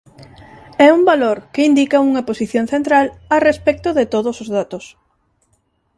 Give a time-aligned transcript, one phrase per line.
[0.87, 3.05] É un valor que indica unha posición central
[3.35, 4.85] a respecto de todos os datos.